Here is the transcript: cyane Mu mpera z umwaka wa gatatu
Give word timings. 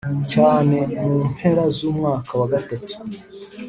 cyane 0.31 0.77
Mu 1.03 1.17
mpera 1.31 1.63
z 1.75 1.77
umwaka 1.89 2.31
wa 2.39 2.47
gatatu 2.53 2.95